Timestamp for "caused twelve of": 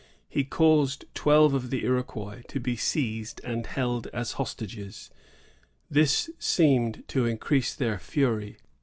0.45-1.69